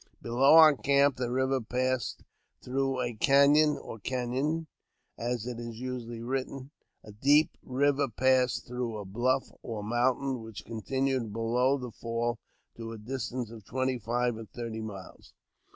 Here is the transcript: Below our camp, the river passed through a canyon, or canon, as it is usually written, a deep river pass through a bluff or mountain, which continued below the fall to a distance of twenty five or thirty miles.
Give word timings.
Below 0.19 0.55
our 0.55 0.75
camp, 0.75 1.17
the 1.17 1.29
river 1.29 1.61
passed 1.61 2.23
through 2.63 3.01
a 3.03 3.13
canyon, 3.13 3.77
or 3.77 3.99
canon, 3.99 4.65
as 5.15 5.45
it 5.45 5.59
is 5.59 5.79
usually 5.79 6.23
written, 6.23 6.71
a 7.03 7.11
deep 7.11 7.51
river 7.61 8.07
pass 8.07 8.57
through 8.59 8.97
a 8.97 9.05
bluff 9.05 9.51
or 9.61 9.83
mountain, 9.83 10.41
which 10.41 10.65
continued 10.65 11.31
below 11.31 11.77
the 11.77 11.91
fall 11.91 12.39
to 12.77 12.91
a 12.93 12.97
distance 12.97 13.51
of 13.51 13.63
twenty 13.63 13.99
five 13.99 14.37
or 14.37 14.45
thirty 14.45 14.81
miles. 14.81 15.35